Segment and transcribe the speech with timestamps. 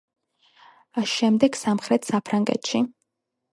[1.11, 2.85] შემდეგ სამხრეთ საფრანგეთში.